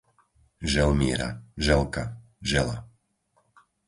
Želmíra, 0.73 1.27
Želka, 1.57 2.05
Žela 2.41 2.77